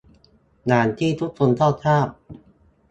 [0.67, 2.07] อย่างที่ทุกท่านก็ทราบ